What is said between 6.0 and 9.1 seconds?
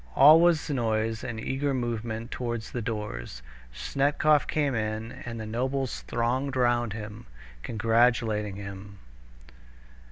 thronged round him, congratulating him.